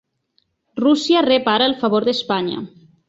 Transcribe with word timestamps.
Rússia 0.79 1.21
rep 1.27 1.49
ara 1.57 1.67
el 1.73 1.77
favor 1.83 2.09
d'Espanya 2.09 2.65